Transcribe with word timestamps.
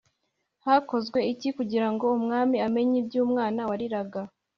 Hakozwe 0.65 1.19
iki 1.33 1.49
kugirango 1.57 2.05
umwami 2.17 2.57
amenye 2.67 2.95
iby’umwana 3.01 3.61
wariraga 3.69 4.21